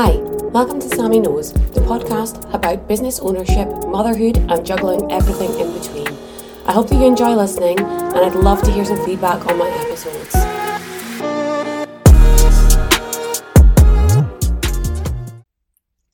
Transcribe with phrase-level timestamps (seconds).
[0.00, 0.14] Hi,
[0.52, 6.06] welcome to Sammy Knows, the podcast about business ownership, motherhood, and juggling everything in between.
[6.66, 9.68] I hope that you enjoy listening, and I'd love to hear some feedback on my
[9.68, 10.32] episodes.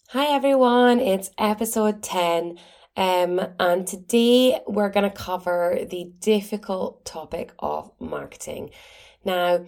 [0.08, 2.58] Hi everyone, it's episode 10.
[2.96, 8.70] Um, and today we're going to cover the difficult topic of marketing.
[9.26, 9.66] Now,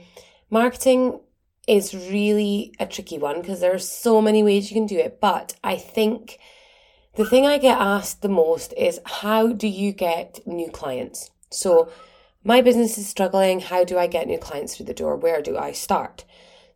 [0.49, 1.21] marketing
[1.67, 5.21] is really a tricky one because there are so many ways you can do it.
[5.21, 6.39] But I think
[7.17, 11.31] the thing I get asked the most is how do you get new clients?
[11.51, 11.91] So
[12.45, 13.59] my business is struggling.
[13.59, 15.17] How do I get new clients through the door?
[15.17, 16.25] Where do I start?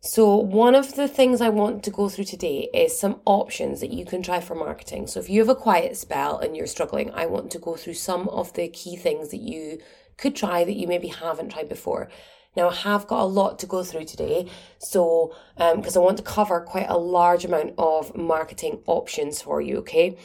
[0.03, 3.93] So, one of the things I want to go through today is some options that
[3.93, 5.05] you can try for marketing.
[5.05, 7.93] So, if you have a quiet spell and you're struggling, I want to go through
[7.93, 9.77] some of the key things that you
[10.17, 12.09] could try that you maybe haven't tried before.
[12.55, 14.47] Now, I have got a lot to go through today,
[14.77, 19.61] so because um, I want to cover quite a large amount of marketing options for
[19.61, 20.17] you, okay?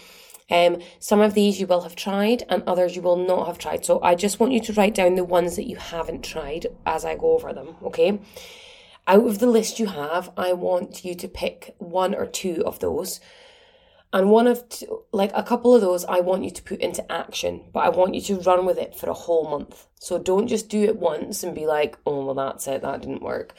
[0.50, 3.84] Um, some of these you will have tried, and others you will not have tried.
[3.84, 7.05] So I just want you to write down the ones that you haven't tried as
[7.05, 8.20] I go over them, okay?
[9.06, 12.80] Out of the list you have, I want you to pick one or two of
[12.80, 13.20] those
[14.17, 17.12] and one of, two, like a couple of those, I want you to put into
[17.12, 19.86] action, but I want you to run with it for a whole month.
[20.00, 23.20] So don't just do it once and be like, oh, well, that's it, that didn't
[23.20, 23.53] work.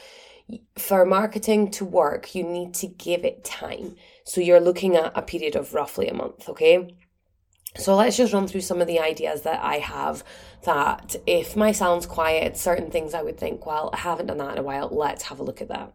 [0.76, 3.98] For marketing to work, you need to give it time.
[4.24, 6.98] So you're looking at a period of roughly a month, okay?
[7.76, 10.24] So let's just run through some of the ideas that I have
[10.64, 14.54] that if my sound's quiet, certain things I would think, well, I haven't done that
[14.54, 15.94] in a while, let's have a look at that.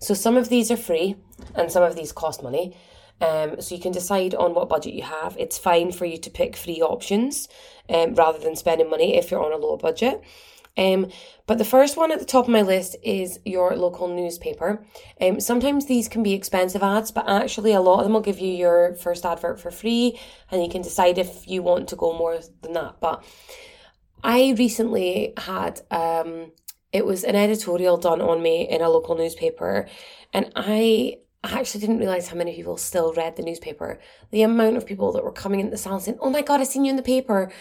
[0.00, 1.16] So some of these are free
[1.54, 2.74] and some of these cost money.
[3.20, 5.36] Um, so you can decide on what budget you have.
[5.38, 7.48] It's fine for you to pick free options
[7.88, 10.22] um, rather than spending money if you're on a low budget.
[10.76, 11.10] Um,
[11.46, 14.86] but the first one at the top of my list is your local newspaper.
[15.20, 18.38] Um, sometimes these can be expensive ads, but actually a lot of them will give
[18.38, 20.18] you your first advert for free,
[20.52, 23.00] and you can decide if you want to go more than that.
[23.00, 23.24] But
[24.22, 26.52] I recently had um,
[26.92, 29.88] it was an editorial done on me in a local newspaper,
[30.32, 34.00] and I I actually didn't realize how many people still read the newspaper.
[34.32, 36.64] The amount of people that were coming into the salon saying, "Oh my god, I
[36.64, 37.52] seen you in the paper,"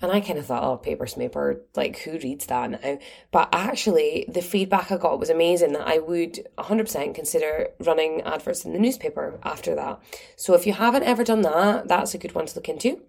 [0.00, 2.98] and I kind of thought, "Oh, paper smaper, like who reads that now?"
[3.32, 5.72] But actually, the feedback I got was amazing.
[5.72, 10.00] That I would 100% consider running adverts in the newspaper after that.
[10.36, 13.02] So if you haven't ever done that, that's a good one to look into.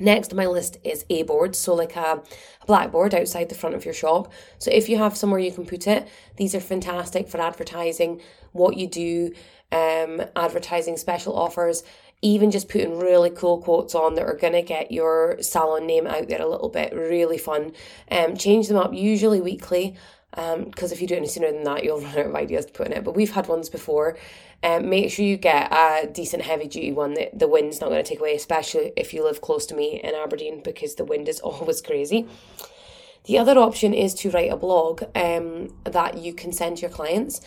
[0.00, 2.20] Next on my list is a board, so like a,
[2.60, 4.32] a blackboard outside the front of your shop.
[4.58, 8.20] So if you have somewhere you can put it, these are fantastic for advertising
[8.50, 9.32] what you do,
[9.74, 11.82] um, advertising special offers,
[12.22, 16.06] even just putting really cool quotes on that are going to get your salon name
[16.06, 16.94] out there a little bit.
[16.94, 17.72] Really fun.
[18.10, 19.96] Um, change them up usually weekly
[20.30, 22.72] because um, if you do any sooner than that, you'll run out of ideas to
[22.72, 23.04] put in it.
[23.04, 24.16] But we've had ones before.
[24.62, 28.02] Um, make sure you get a decent heavy duty one that the wind's not going
[28.02, 31.28] to take away, especially if you live close to me in Aberdeen because the wind
[31.28, 32.26] is always crazy.
[33.24, 36.90] The other option is to write a blog um, that you can send to your
[36.90, 37.40] clients.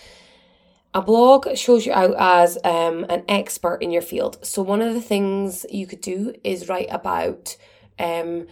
[0.97, 4.44] A blog shows you out as um, an expert in your field.
[4.44, 7.56] So, one of the things you could do is write about
[8.00, 8.47] um,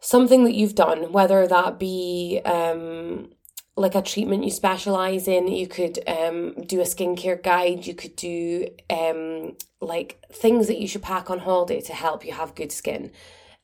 [0.00, 3.30] something that you've done, whether that be um,
[3.74, 8.16] like a treatment you specialize in, you could um, do a skincare guide, you could
[8.16, 12.70] do um, like things that you should pack on holiday to help you have good
[12.70, 13.12] skin.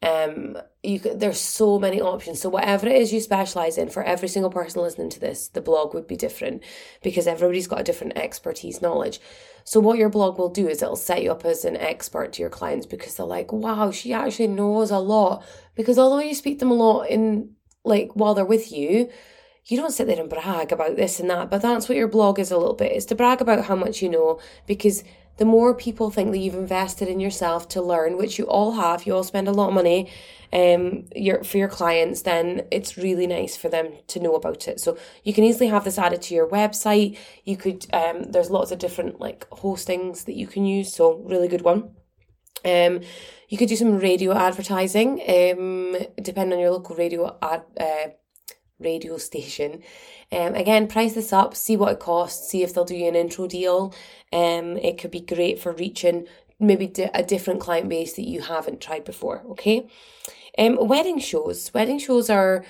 [0.07, 2.41] Um, you there's so many options.
[2.41, 5.61] So whatever it is you specialize in, for every single person listening to this, the
[5.61, 6.63] blog would be different
[7.03, 9.19] because everybody's got a different expertise knowledge.
[9.65, 12.43] So what your blog will do is it'll set you up as an expert to
[12.43, 15.45] your clients because they're like, wow, she actually knows a lot.
[15.75, 19.11] Because although you speak them a lot in like while they're with you,
[19.65, 21.51] you don't sit there and brag about this and that.
[21.51, 24.03] But that's what your blog is a little bit, is to brag about how much
[24.03, 25.03] you know because
[25.39, 29.05] the more people think that you've invested in yourself to learn, which you all have,
[29.05, 30.11] you all spend a lot of money
[30.53, 34.79] um your for your clients, then it's really nice for them to know about it.
[34.81, 37.19] So you can easily have this added to your website.
[37.45, 41.49] You could um there's lots of different like hostings that you can use, so really
[41.49, 41.91] good one.
[42.65, 43.01] Um
[43.49, 48.09] you could do some radio advertising, um depending on your local radio ad uh,
[48.79, 49.83] radio station.
[50.33, 53.15] Um, again, price this up, see what it costs, see if they'll do you an
[53.15, 53.95] intro deal.
[54.33, 56.27] Um, it could be great for reaching
[56.59, 59.43] maybe a different client base that you haven't tried before.
[59.51, 59.87] Okay.
[60.59, 61.71] Um, wedding shows.
[61.75, 62.65] Wedding shows are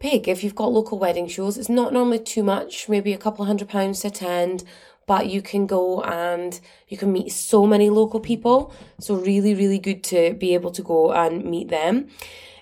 [0.00, 0.28] big.
[0.28, 3.68] If you've got local wedding shows, it's not normally too much, maybe a couple hundred
[3.68, 4.64] pounds to attend,
[5.06, 6.58] but you can go and
[6.88, 8.72] you can meet so many local people.
[8.98, 12.08] So really, really good to be able to go and meet them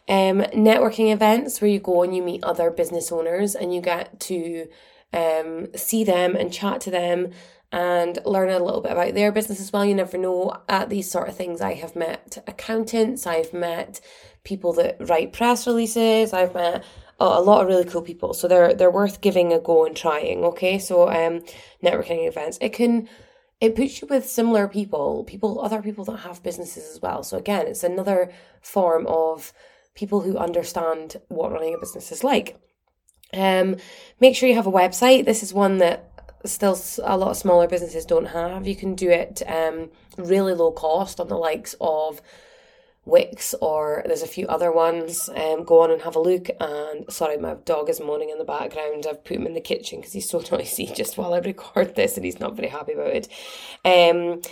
[0.09, 4.19] um, networking events where you go and you meet other business owners and you get
[4.21, 4.67] to
[5.13, 7.31] um, see them and chat to them
[7.71, 9.85] and learn a little bit about their business as well.
[9.85, 10.63] You never know.
[10.69, 14.01] At these sort of things, I have met accountants, I've met
[14.45, 16.85] people that write press releases, I've met
[17.21, 18.33] a lot of really cool people.
[18.33, 20.45] So they're they're worth giving a go and trying.
[20.45, 21.43] Okay, so um,
[21.83, 23.09] networking events it can
[23.61, 27.25] it puts you with similar people, people, other people that have businesses as well.
[27.25, 28.33] So again, it's another
[28.63, 29.53] form of
[29.99, 32.57] people who understand what running a business is like.
[33.35, 33.77] Um,
[34.21, 35.25] make sure you have a website.
[35.25, 36.09] This is one that
[36.45, 38.65] still a lot of smaller businesses don't have.
[38.67, 42.23] You can do it um, really low cost on the likes of
[43.05, 45.29] Wix or there's a few other ones.
[45.35, 46.49] Um, go on and have a look.
[46.61, 49.05] And sorry, my dog is moaning in the background.
[49.05, 52.17] I've put him in the kitchen because he's so noisy just while I record this,
[52.17, 53.29] and he's not very happy about it.
[53.85, 54.43] Um,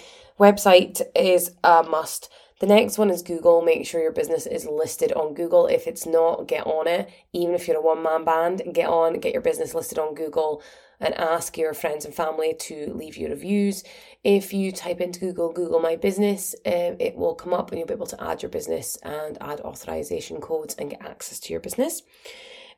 [0.40, 2.30] website is a must.
[2.58, 3.60] The next one is Google.
[3.60, 5.66] Make sure your business is listed on Google.
[5.66, 7.10] If it's not, get on it.
[7.34, 10.62] Even if you're a one man band, get on, get your business listed on Google
[10.98, 13.84] and ask your friends and family to leave you reviews.
[14.24, 17.88] If you type into Google, Google My Business, um, it will come up and you'll
[17.88, 21.60] be able to add your business and add authorization codes and get access to your
[21.60, 22.02] business.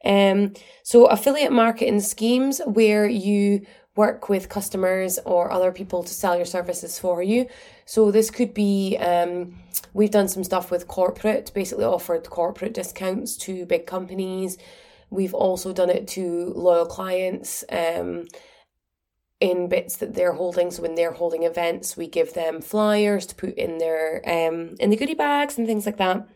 [0.05, 3.67] Um, so, affiliate marketing schemes where you
[3.99, 7.47] work with customers or other people to sell your services for you.
[7.85, 9.59] So, this could be um,
[9.93, 14.57] we've done some stuff with corporate, basically offered corporate discounts to big companies.
[15.11, 18.29] We've also done it to loyal clients um,
[19.41, 20.71] in bits that they're holding.
[20.71, 24.91] So when they're holding events, we give them flyers to put in their um, in
[24.91, 26.29] the goodie bags and things like that.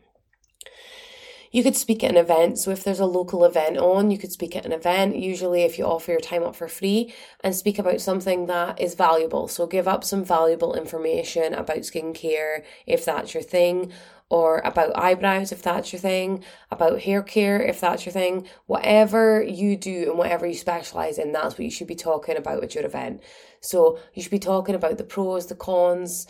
[1.53, 2.59] You could speak at an event.
[2.59, 5.17] So if there's a local event on, you could speak at an event.
[5.17, 7.15] Usually, if you offer your time up for free
[7.45, 9.47] and speak about something that is valuable.
[9.49, 13.93] So give up some valuable information about skincare if that's your thing,
[14.31, 19.43] or about eyebrows if that's your thing, about hair care if that's your thing, whatever
[19.43, 22.75] you do and whatever you specialize in, that's what you should be talking about at
[22.75, 23.23] your event.
[23.61, 26.27] So you should be talking about the pros, the cons,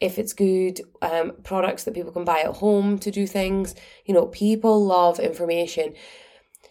[0.00, 3.74] if it's good, um, products that people can buy at home to do things.
[4.04, 5.94] You know, people love information.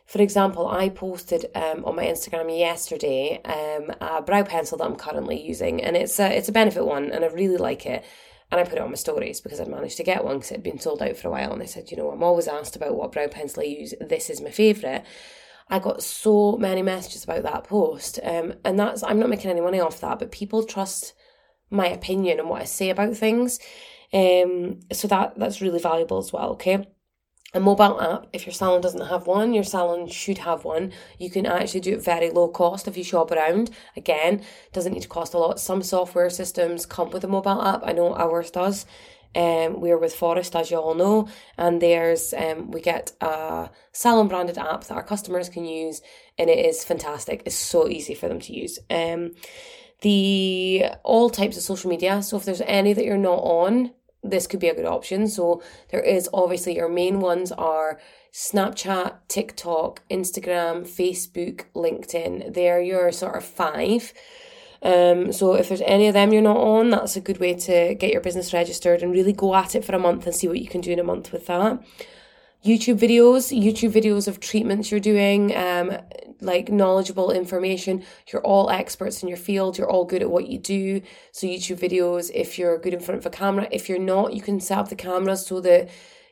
[0.06, 4.96] For example, I posted um, on my Instagram yesterday um, a brow pencil that I'm
[4.96, 8.06] currently using, and it's a it's a Benefit one, and I really like it.
[8.52, 10.56] And I put it on my stories because I'd managed to get one because it
[10.56, 11.52] had been sold out for a while.
[11.52, 13.96] And I said, you know, I'm always asked about what brow pencil I use.
[14.00, 15.04] This is my favourite.
[15.68, 18.20] I got so many messages about that post.
[18.22, 21.16] Um, and that's, I'm not making any money off that, but people trust
[21.70, 23.60] my opinion and what I say about things.
[24.14, 26.52] Um, so that that's really valuable as well.
[26.52, 26.88] Okay
[27.56, 28.28] a mobile app.
[28.34, 30.92] If your salon doesn't have one, your salon should have one.
[31.18, 33.72] You can actually do it very low cost if you shop around.
[33.96, 35.60] Again, doesn't need to cost a lot.
[35.60, 37.82] Some software systems come with a mobile app.
[37.86, 38.86] I know ours does.
[39.34, 41.28] Um, we're with Phorest, as you all know,
[41.58, 46.02] and there's um, we get a salon branded app that our customers can use,
[46.38, 47.44] and it is fantastic.
[47.46, 48.80] It's so easy for them to use.
[48.90, 49.32] Um,
[50.02, 52.22] the all types of social media.
[52.22, 53.92] So if there's any that you're not on,
[54.24, 55.28] this could be a good option.
[55.28, 58.00] So there is obviously your main ones are
[58.34, 62.54] Snapchat, TikTok, Instagram, Facebook, LinkedIn.
[62.54, 64.14] They're your sort of five.
[64.82, 67.96] Um, so if there's any of them you're not on, that's a good way to
[67.96, 70.60] get your business registered and really go at it for a month and see what
[70.60, 71.82] you can do in a month with that.
[72.64, 75.92] YouTube videos, YouTube videos of treatments you're doing, um,
[76.42, 78.04] like knowledgeable information.
[78.32, 79.78] You're all experts in your field.
[79.78, 81.02] You're all good at what you do.
[81.32, 84.42] So YouTube videos, if you're good in front of a camera, if you're not, you
[84.42, 85.90] can set up the camera so that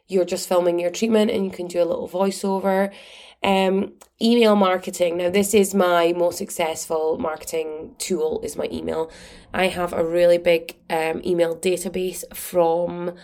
[0.08, 2.94] you're just filming your treatment and you can do a little voiceover.
[3.42, 5.18] Um, email marketing.
[5.18, 8.40] Now, this is my most successful marketing tool.
[8.42, 9.12] Is my email.
[9.54, 13.16] I have a really big um, email database from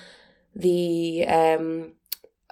[0.54, 1.94] the um,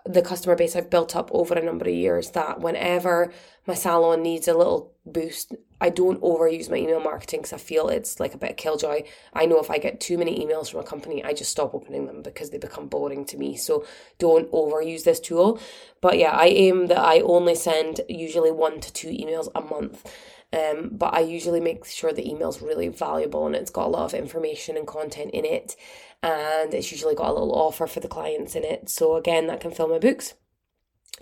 [0.07, 3.31] the customer base I've built up over a number of years that whenever
[3.65, 7.89] my salon needs a little boost, I don't overuse my email marketing because I feel
[7.89, 9.03] it's like a bit of killjoy.
[9.33, 12.05] I know if I get too many emails from a company, I just stop opening
[12.07, 13.57] them because they become boring to me.
[13.57, 13.85] So
[14.17, 15.59] don't overuse this tool.
[16.01, 20.09] But yeah, I aim that I only send usually one to two emails a month.
[20.53, 24.05] Um, but I usually make sure the email's really valuable and it's got a lot
[24.05, 25.75] of information and content in it
[26.23, 28.89] and it's usually got a little offer for the clients in it.
[28.89, 30.33] So again, that can fill my books.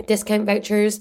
[0.08, 1.00] Discount vouchers.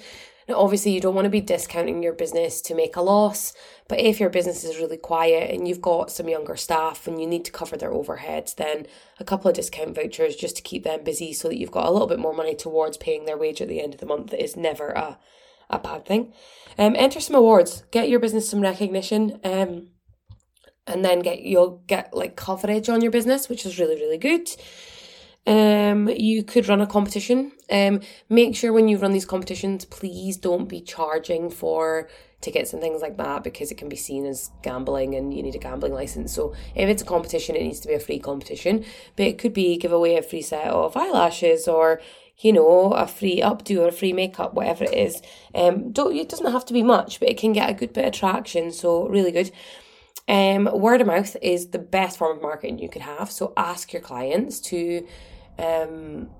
[0.48, 3.54] Now, obviously, you don't want to be discounting your business to make a loss,
[3.88, 7.26] but if your business is really quiet and you've got some younger staff and you
[7.26, 8.86] need to cover their overheads, then
[9.18, 11.90] a couple of discount vouchers just to keep them busy so that you've got a
[11.90, 14.54] little bit more money towards paying their wage at the end of the month is
[14.54, 15.18] never a,
[15.70, 16.34] a bad thing.
[16.76, 19.40] Um, enter some awards, get your business some recognition.
[19.42, 19.88] Um,
[20.86, 24.48] and then get you'll get like coverage on your business, which is really really good.
[25.46, 27.52] Um, you could run a competition.
[27.70, 32.08] Um, make sure when you run these competitions, please don't be charging for
[32.40, 35.54] tickets and things like that because it can be seen as gambling and you need
[35.54, 36.34] a gambling license.
[36.34, 38.84] So if it's a competition, it needs to be a free competition.
[39.16, 42.00] But it could be give away a free set of eyelashes or
[42.38, 45.22] you know, a free updo or a free makeup, whatever it is.
[45.54, 48.06] Um, don't it doesn't have to be much, but it can get a good bit
[48.06, 48.72] of traction.
[48.72, 49.52] So really good.
[50.26, 53.30] Um, word of mouth is the best form of marketing you could have.
[53.30, 55.06] So ask your clients to
[55.58, 56.30] um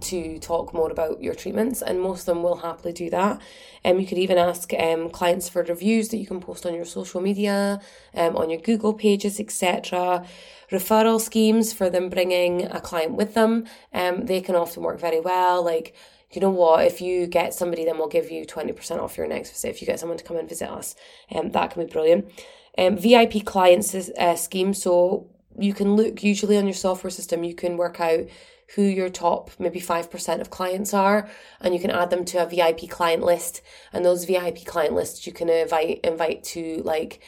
[0.00, 3.40] to talk more about your treatments, and most of them will happily do that.
[3.84, 6.84] Um, you could even ask um, clients for reviews that you can post on your
[6.84, 7.80] social media,
[8.14, 10.24] um, on your Google pages, etc.
[10.70, 15.20] Referral schemes for them bringing a client with them, um, they can often work very
[15.20, 15.64] well.
[15.64, 15.94] Like,
[16.32, 19.50] you know what, if you get somebody, then we'll give you 20% off your next
[19.50, 19.68] visit.
[19.68, 20.96] If you get someone to come and visit us,
[21.32, 22.28] um, that can be brilliant.
[22.76, 27.54] Um, VIP clients uh, scheme, so you can look usually on your software system, you
[27.54, 28.26] can work out
[28.74, 31.28] who your top maybe 5% of clients are
[31.60, 33.62] and you can add them to a VIP client list.
[33.92, 37.20] And those VIP client lists you can invite invite to like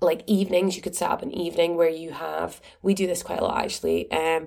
[0.00, 0.76] like evenings.
[0.76, 3.64] You could set up an evening where you have we do this quite a lot
[3.64, 4.46] actually um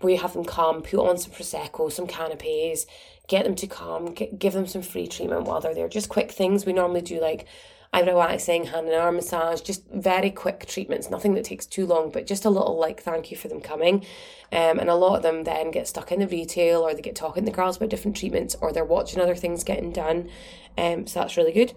[0.00, 2.86] where you have them come put on some prosecco some canapes
[3.26, 5.88] get them to come give them some free treatment while they're there.
[5.88, 6.66] Just quick things.
[6.66, 7.46] We normally do like
[7.92, 12.10] eyebrow waxing, hand and arm massage, just very quick treatments, nothing that takes too long,
[12.10, 14.04] but just a little like thank you for them coming.
[14.50, 17.16] Um, and a lot of them then get stuck in the retail or they get
[17.16, 20.30] talking to the girls about different treatments or they're watching other things getting done.
[20.76, 21.72] Um, so that's really good.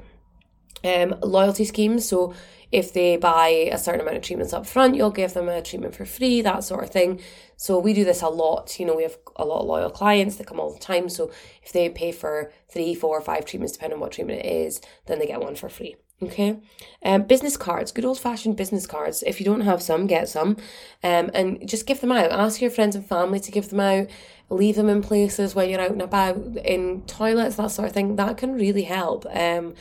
[0.83, 2.07] Um, loyalty schemes.
[2.07, 2.33] So
[2.71, 5.93] if they buy a certain amount of treatments up front, you'll give them a treatment
[5.93, 7.19] for free, that sort of thing.
[7.57, 8.79] So we do this a lot.
[8.79, 11.09] You know, we have a lot of loyal clients that come all the time.
[11.09, 11.31] So
[11.63, 15.19] if they pay for three, four, five treatments, depending on what treatment it is, then
[15.19, 15.97] they get one for free.
[16.23, 16.59] Okay.
[17.03, 19.23] Um, business cards, good old fashioned business cards.
[19.23, 20.55] If you don't have some, get some.
[21.03, 22.31] Um, and just give them out.
[22.31, 24.07] Ask your friends and family to give them out.
[24.49, 28.17] Leave them in places when you're out and about, in toilets, that sort of thing.
[28.17, 29.25] That can really help.
[29.35, 29.73] Um,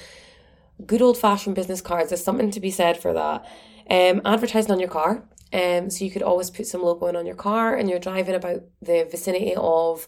[0.87, 2.10] good old fashioned business cards.
[2.10, 3.46] There's something to be said for that.
[3.88, 5.22] Um, advertising on your car.
[5.52, 8.37] Um, so you could always put some logo in on your car and you're driving
[8.37, 10.06] about the vicinity of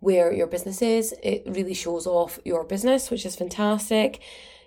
[0.00, 1.14] where your business is.
[1.22, 4.20] It really shows off your business, which is fantastic.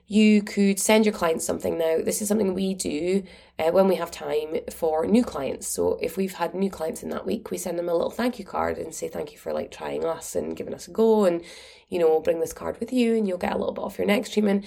[0.08, 1.98] You could send your clients something now.
[1.98, 3.24] This is something we do
[3.60, 5.68] uh, when we have time for new clients.
[5.68, 8.40] So if we've had new clients in that week, we send them a little thank
[8.40, 11.26] you card and say thank you for like trying us and giving us a go
[11.26, 11.42] and
[11.90, 14.08] you know, bring this card with you and you'll get a little bit off your
[14.08, 14.66] next treatment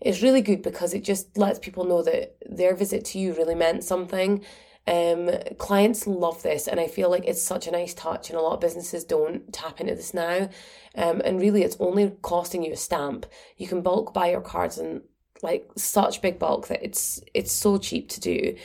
[0.00, 3.54] is really good because it just lets people know that their visit to you really
[3.54, 4.44] meant something.
[4.86, 8.42] Um, clients love this, and I feel like it's such a nice touch, and a
[8.42, 10.48] lot of businesses don't tap into this now.
[10.94, 13.26] Um, and really, it's only costing you a stamp.
[13.58, 15.02] You can bulk buy your cards in
[15.42, 18.56] like such big bulk that it's it's so cheap to do.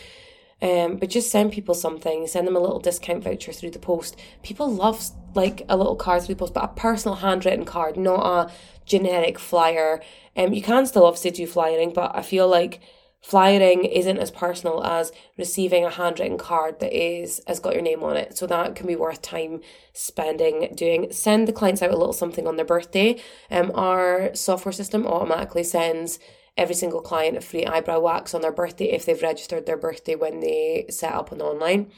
[0.62, 4.18] Um, but just send people something, send them a little discount voucher through the post.
[4.44, 8.52] People love like a little card through post, but a personal handwritten card, not a
[8.86, 10.02] generic flyer.
[10.36, 12.82] Um, you can still obviously do flyering, but I feel like
[13.22, 18.04] flyering isn't as personal as receiving a handwritten card that is has got your name
[18.04, 18.38] on it.
[18.38, 19.62] So that can be worth time
[19.94, 21.12] spending doing.
[21.12, 23.20] Send the clients out a little something on their birthday.
[23.50, 26.20] Um, our software system automatically sends
[26.56, 30.16] every single client a free eyebrow wax on their birthday if they've registered their birthday
[30.16, 31.92] when they set up on online.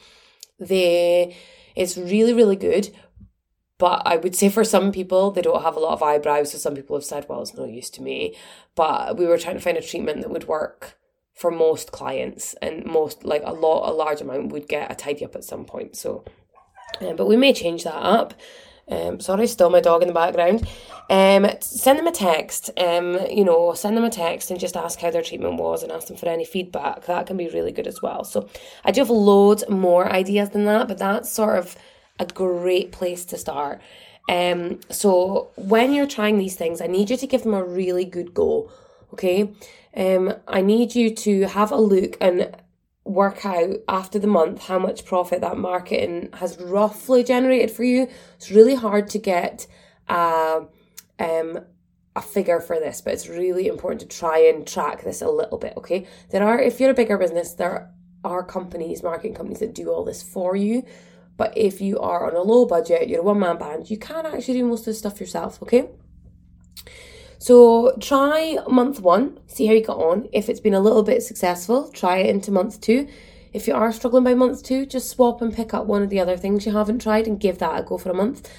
[0.59, 1.35] They
[1.75, 2.95] it's really, really good.
[3.77, 6.51] But I would say for some people, they don't have a lot of eyebrows.
[6.51, 8.35] So some people have said, well, it's no use to me.
[8.75, 10.97] But we were trying to find a treatment that would work
[11.33, 15.25] for most clients and most, like a lot, a large amount would get a tidy
[15.25, 15.97] up at some point.
[15.97, 16.23] So,
[17.01, 18.33] um, but we may change that up.
[18.87, 20.67] Um, sorry, still my dog in the background.
[21.09, 22.69] Um, send them a text.
[22.77, 25.91] Um, you know, send them a text and just ask how their treatment was and
[25.91, 27.05] ask them for any feedback.
[27.05, 28.23] That can be really good as well.
[28.23, 28.47] So
[28.85, 31.75] I do have loads more ideas than that, but that's sort of
[32.19, 33.81] a great place to start.
[34.27, 38.05] Um, so when you're trying these things, I need you to give them a really
[38.05, 38.71] good go.
[39.13, 39.53] Okay.
[39.95, 42.55] Um, I need you to have a look and
[43.05, 48.09] work out after the month how much profit that marketing has roughly generated for you.
[48.35, 49.67] It's really hard to get
[50.07, 50.61] uh,
[51.19, 51.59] um,
[52.15, 55.59] a figure for this, but it's really important to try and track this a little
[55.59, 56.07] bit, okay?
[56.31, 57.91] There are, if you're a bigger business, there
[58.23, 60.83] are companies, marketing companies that do all this for you.
[61.37, 64.25] But if you are on a low budget, you're a one man band, you can
[64.25, 65.89] actually do most of the stuff yourself, okay?
[67.37, 70.29] So try month one, see how you got on.
[70.31, 73.07] If it's been a little bit successful, try it into month two.
[73.53, 76.19] If you are struggling by month two, just swap and pick up one of the
[76.19, 78.49] other things you haven't tried and give that a go for a month.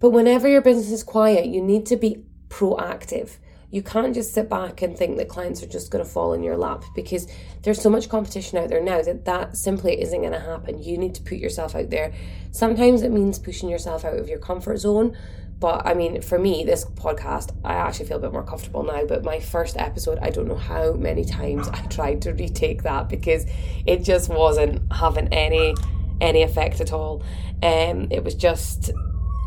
[0.00, 3.36] But whenever your business is quiet, you need to be proactive.
[3.70, 6.42] You can't just sit back and think that clients are just going to fall in
[6.42, 7.26] your lap because
[7.62, 10.82] there's so much competition out there now that that simply isn't going to happen.
[10.82, 12.12] You need to put yourself out there.
[12.50, 15.14] Sometimes it means pushing yourself out of your comfort zone,
[15.60, 19.04] but I mean, for me, this podcast, I actually feel a bit more comfortable now.
[19.04, 23.08] But my first episode, I don't know how many times I tried to retake that
[23.08, 23.44] because
[23.84, 25.74] it just wasn't having any
[26.20, 27.22] any effect at all.
[27.62, 28.90] Um, it was just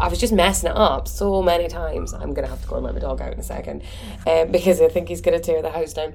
[0.02, 2.12] I was just messing it up so many times.
[2.12, 3.84] I'm gonna have to go and let my dog out in a second,
[4.26, 6.14] um, because I think he's gonna tear the house down.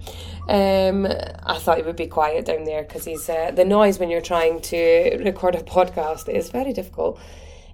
[0.48, 4.10] Um, I thought he would be quiet down there because he's uh, the noise when
[4.10, 7.20] you're trying to record a podcast is very difficult.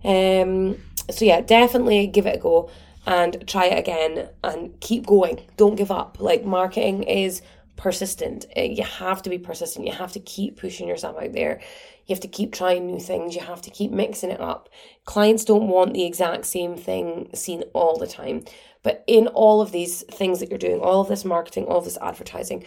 [0.05, 2.71] Um, so yeah, definitely give it a go
[3.07, 5.41] and try it again and keep going.
[5.57, 6.19] Don't give up.
[6.21, 7.41] Like marketing is
[7.77, 8.47] persistent.
[8.57, 9.87] Uh, you have to be persistent.
[9.87, 11.61] You have to keep pushing yourself out there.
[12.07, 13.35] You have to keep trying new things.
[13.35, 14.69] You have to keep mixing it up.
[15.05, 18.45] Clients don't want the exact same thing seen all the time.
[18.83, 21.85] But in all of these things that you're doing, all of this marketing, all of
[21.85, 22.65] this advertising,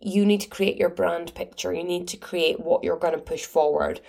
[0.00, 1.72] you need to create your brand picture.
[1.72, 4.00] You need to create what you're going to push forward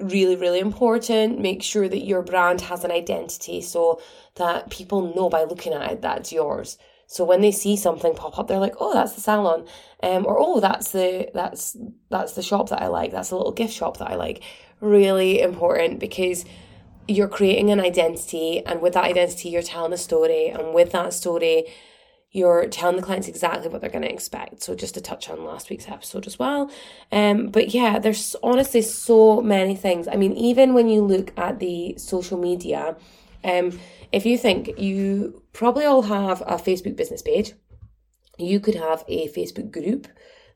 [0.00, 1.40] really, really important.
[1.40, 4.00] Make sure that your brand has an identity so
[4.36, 6.78] that people know by looking at it that's yours.
[7.12, 9.66] So when they see something pop up, they're like, "Oh, that's the salon,"
[10.02, 11.76] um, or "Oh, that's the that's
[12.08, 13.12] that's the shop that I like.
[13.12, 14.42] That's a little gift shop that I like."
[14.80, 16.44] Really important because
[17.06, 21.12] you're creating an identity, and with that identity, you're telling a story, and with that
[21.12, 21.66] story,
[22.30, 24.62] you're telling the clients exactly what they're going to expect.
[24.62, 26.70] So just to touch on last week's episode as well.
[27.12, 30.08] Um, but yeah, there's honestly so many things.
[30.08, 32.96] I mean, even when you look at the social media,
[33.44, 33.78] um,
[34.12, 37.52] if you think you probably all have a Facebook business page,
[38.38, 40.06] you could have a Facebook group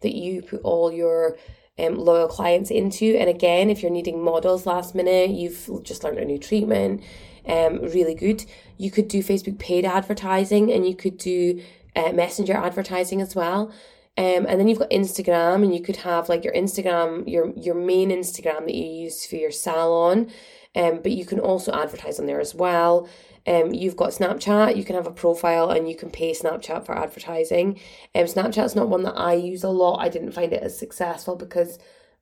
[0.02, 1.36] that you put all your
[1.78, 3.16] um, loyal clients into.
[3.18, 7.02] And again, if you're needing models last minute, you've just learned a new treatment,
[7.46, 8.44] um, really good.
[8.78, 11.62] You could do Facebook paid advertising and you could do
[11.94, 13.72] uh, messenger advertising as well.
[14.18, 17.74] Um, and then you've got Instagram, and you could have like your Instagram, your your
[17.74, 20.30] main Instagram that you use for your salon,
[20.76, 23.08] um, but you can also advertise on there as well.
[23.46, 26.96] Um, you've got Snapchat, you can have a profile and you can pay Snapchat for
[26.96, 27.80] advertising.
[28.14, 30.00] Um, Snapchat's not one that I use a lot.
[30.00, 31.78] I didn't find it as successful because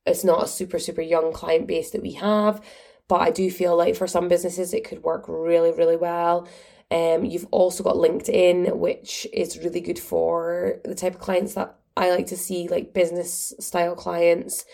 [0.07, 2.63] it's not a super, super young client base that we have.
[3.09, 6.49] But I do feel like for some businesses, it could work really, really well.
[6.91, 11.75] Um, you've also got LinkedIn, which is really good for the type of clients that
[11.97, 14.65] I like to see, like business style clients.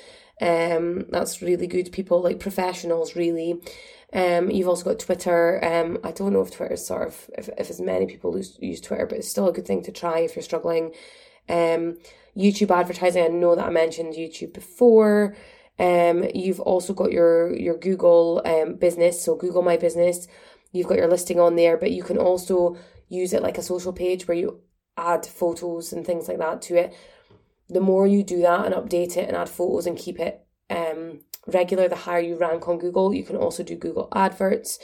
[0.40, 1.92] Um, that's really good.
[1.92, 3.60] People like professionals, really.
[4.12, 5.64] Um, you've also got Twitter.
[5.64, 8.58] Um, I don't know if Twitter is sort of if, if as many people use,
[8.60, 10.92] use Twitter, but it's still a good thing to try if you're struggling.
[11.48, 11.98] Um,
[12.36, 13.24] YouTube advertising.
[13.24, 15.36] I know that I mentioned YouTube before.
[15.78, 20.26] Um, you've also got your your Google um, business, so Google My Business.
[20.72, 22.76] You've got your listing on there, but you can also
[23.08, 24.60] use it like a social page where you
[24.96, 26.94] add photos and things like that to it.
[27.70, 31.20] The more you do that and update it and add photos and keep it um,
[31.46, 33.14] regular, the higher you rank on Google.
[33.14, 34.78] You can also do Google adverts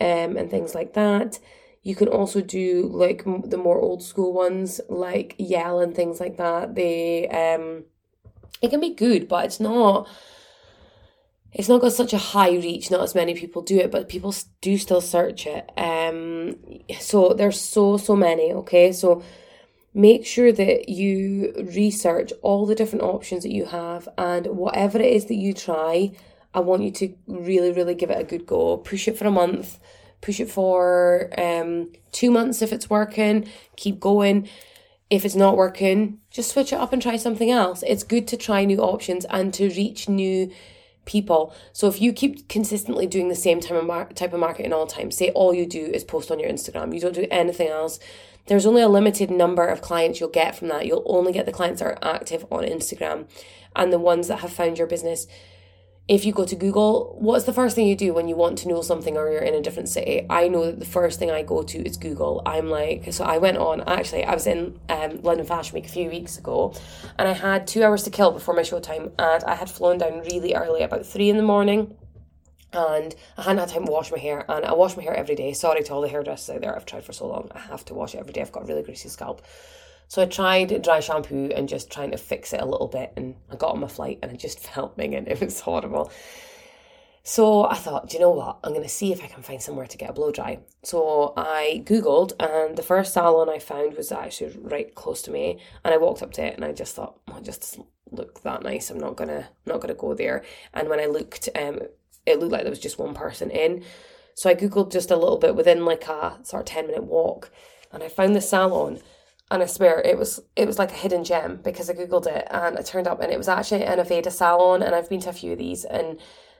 [0.00, 1.38] um, and things like that.
[1.82, 6.36] You can also do like the more old school ones like Yell and things like
[6.36, 6.74] that.
[6.74, 7.84] They um,
[8.60, 10.08] it can be good, but it's not
[11.52, 14.34] it's not got such a high reach not as many people do it but people
[14.60, 16.56] do still search it um
[16.98, 19.22] so there's so so many okay so
[19.94, 25.12] make sure that you research all the different options that you have and whatever it
[25.12, 26.10] is that you try
[26.54, 28.78] i want you to really really give it a good go.
[28.78, 29.78] Push it for a month
[30.20, 34.48] push it for um two months if it's working keep going.
[35.10, 37.84] If it's not working just switch it up and try something else.
[37.86, 40.50] It's good to try new options and to reach new
[41.04, 41.54] people.
[41.72, 44.86] So if you keep consistently doing the same type of, mar- type of marketing all
[44.86, 47.68] the time, say all you do is post on your Instagram, you don't do anything
[47.68, 47.98] else,
[48.46, 50.86] there's only a limited number of clients you'll get from that.
[50.86, 53.28] You'll only get the clients that are active on Instagram
[53.74, 55.26] and the ones that have found your business
[56.08, 58.68] if you go to Google, what's the first thing you do when you want to
[58.68, 60.26] know something or you're in a different city?
[60.28, 62.42] I know that the first thing I go to is Google.
[62.44, 65.88] I'm like, so I went on, actually, I was in um, London Fashion Week a
[65.88, 66.74] few weeks ago
[67.18, 70.20] and I had two hours to kill before my showtime and I had flown down
[70.22, 71.96] really early, about three in the morning.
[72.72, 75.34] And I hadn't had time to wash my hair, and I wash my hair every
[75.34, 75.52] day.
[75.52, 76.74] Sorry to all the hairdressers out there.
[76.74, 77.50] I've tried for so long.
[77.54, 78.40] I have to wash it every day.
[78.40, 79.42] I've got a really greasy scalp.
[80.08, 83.34] So I tried dry shampoo and just trying to fix it a little bit, and
[83.50, 85.26] I got on my flight and I just felt minging.
[85.26, 86.10] It was horrible.
[87.24, 88.58] So I thought, do you know what?
[88.64, 90.58] I'm going to see if I can find somewhere to get a blow dry.
[90.82, 95.60] So I Googled, and the first salon I found was actually right close to me.
[95.84, 97.78] And I walked up to it, and I just thought, oh, it just
[98.10, 98.90] look that nice.
[98.90, 100.44] I'm not gonna not gonna go there.
[100.74, 101.80] And when I looked, um,
[102.26, 103.84] it looked like there was just one person in.
[104.34, 107.50] So I Googled just a little bit within like a sort of 10 minute walk,
[107.92, 109.00] and I found the salon
[109.52, 112.48] and I swear it was it was like a hidden gem because I googled it
[112.50, 115.28] and it turned up and it was actually an Aveda salon and I've been to
[115.28, 116.18] a few of these and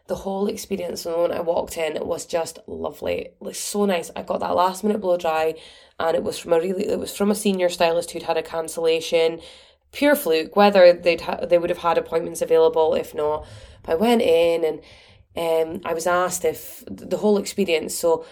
[0.08, 3.20] the whole experience moment I walked in was just lovely.
[3.20, 4.10] It was so nice.
[4.14, 5.54] I got that last minute blow dry
[5.98, 8.42] and it was from a really it was from a senior stylist who'd had a
[8.42, 9.40] cancellation.
[9.92, 13.46] Pure fluke, whether they'd ha- they would have had appointments available, if not.
[13.84, 14.80] But I went in and
[15.36, 17.94] um, I was asked if the whole experience.
[17.94, 18.24] So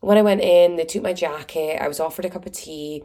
[0.00, 1.80] when I went in, they took my jacket.
[1.80, 3.02] I was offered a cup of tea.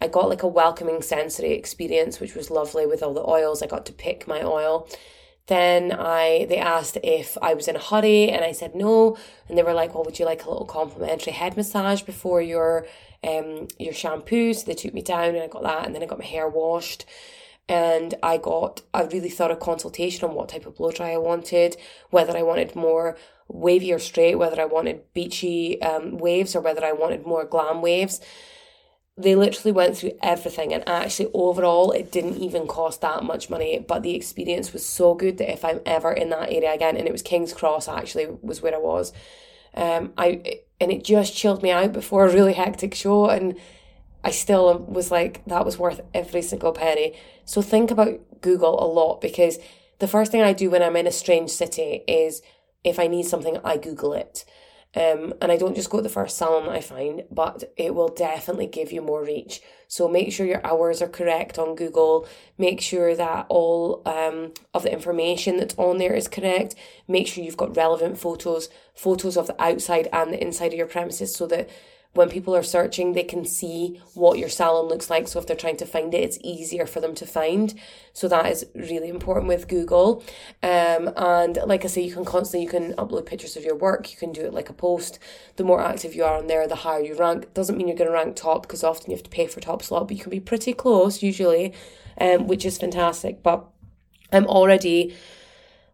[0.00, 3.62] I got like a welcoming sensory experience, which was lovely with all the oils.
[3.62, 4.88] I got to pick my oil.
[5.46, 9.16] Then I they asked if I was in a hurry and I said no.
[9.48, 12.86] And they were like, Well, would you like a little complimentary head massage before your
[13.24, 14.54] um your shampoo?
[14.54, 16.48] So they took me down and I got that and then I got my hair
[16.48, 17.06] washed.
[17.68, 21.76] And I got a really thorough consultation on what type of blow dry I wanted,
[22.10, 23.16] whether I wanted more
[23.48, 27.82] wavy or straight, whether I wanted beachy um, waves or whether I wanted more glam
[27.82, 28.20] waves.
[29.16, 33.84] They literally went through everything and actually overall it didn't even cost that much money
[33.86, 37.08] but the experience was so good that if i'm ever in that area again and
[37.08, 39.12] it was king's cross actually was where i was
[39.74, 43.58] um i and it just chilled me out before a really hectic show and
[44.24, 48.86] i still was like that was worth every single penny so think about google a
[48.86, 49.58] lot because
[49.98, 52.42] the first thing i do when i'm in a strange city is
[52.84, 54.44] if i need something i google it
[54.96, 58.08] um, and I don't just go to the first salon I find, but it will
[58.08, 59.60] definitely give you more reach.
[59.86, 62.26] So make sure your hours are correct on Google.
[62.56, 66.74] Make sure that all um, of the information that's on there is correct.
[67.06, 70.86] Make sure you've got relevant photos, photos of the outside and the inside of your
[70.86, 71.68] premises so that
[72.14, 75.28] when people are searching, they can see what your salon looks like.
[75.28, 77.74] So if they're trying to find it, it's easier for them to find.
[78.12, 80.24] So that is really important with Google.
[80.62, 84.10] Um, and like I say, you can constantly you can upload pictures of your work.
[84.10, 85.18] You can do it like a post.
[85.56, 87.52] The more active you are on there, the higher you rank.
[87.54, 89.82] Doesn't mean you're going to rank top because often you have to pay for top
[89.82, 91.74] slot, but you can be pretty close usually,
[92.20, 93.42] um, which is fantastic.
[93.42, 93.64] But
[94.32, 95.14] I'm already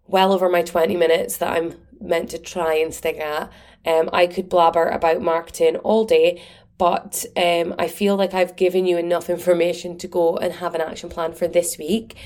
[0.06, 1.74] well over my 20 minutes that I'm
[2.04, 3.50] meant to try and stick at.
[3.86, 6.42] Um, I could blabber about marketing all day,
[6.78, 10.80] but um, I feel like I've given you enough information to go and have an
[10.80, 12.16] action plan for this week.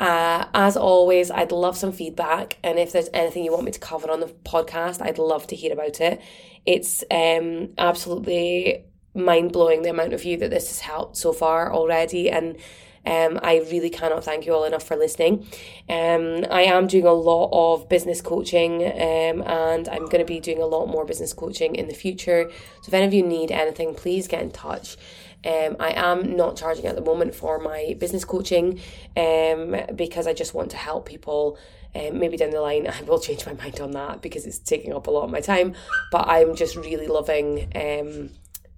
[0.00, 3.78] Uh, as always, I'd love some feedback, and if there's anything you want me to
[3.78, 6.20] cover on the podcast, I'd love to hear about it.
[6.64, 11.72] It's um, absolutely mind blowing the amount of you that this has helped so far
[11.72, 12.56] already, and
[13.04, 15.46] um, I really cannot thank you all enough for listening.
[15.88, 20.40] Um, I am doing a lot of business coaching um, and I'm going to be
[20.40, 22.50] doing a lot more business coaching in the future.
[22.82, 24.96] So if any of you need anything, please get in touch.
[25.44, 28.80] Um, I am not charging at the moment for my business coaching
[29.16, 31.58] um, because I just want to help people.
[31.94, 34.94] Um, maybe down the line, I will change my mind on that because it's taking
[34.94, 35.74] up a lot of my time.
[36.12, 38.30] But I'm just really loving um,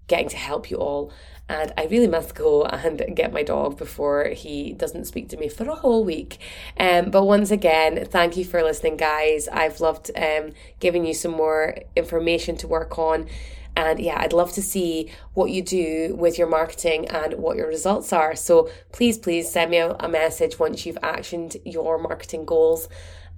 [0.08, 1.12] getting to help you all
[1.48, 5.48] and I really must go and get my dog before he doesn't speak to me
[5.48, 6.38] for a whole week.
[6.78, 9.46] Um, but once again, thank you for listening, guys.
[9.48, 13.28] I've loved um, giving you some more information to work on.
[13.76, 17.66] And yeah, I'd love to see what you do with your marketing and what your
[17.66, 18.36] results are.
[18.36, 22.88] So please, please send me a, message once you've actioned your marketing goals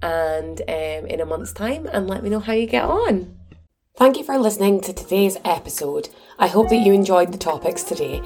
[0.01, 3.36] and um, in a month's time and let me know how you get on.
[3.97, 6.09] Thank you for listening to today's episode.
[6.37, 8.21] I hope that you enjoyed the topics today.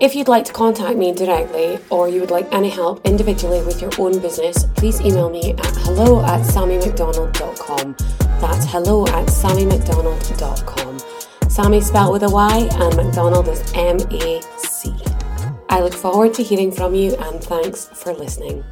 [0.00, 3.82] If you'd like to contact me directly or you would like any help individually with
[3.82, 7.96] your own business, please email me at hello at sammymacdonald.com.
[8.40, 11.00] That's hello at sammymacdonald.com.
[11.50, 14.94] Sammy spelled with a Y and MacDonald is M A C.
[15.68, 18.62] I look forward to hearing from you and thanks for listening.